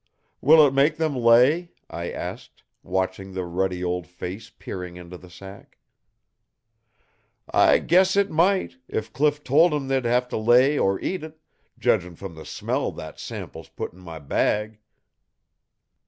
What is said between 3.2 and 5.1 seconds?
the ruddy old face peering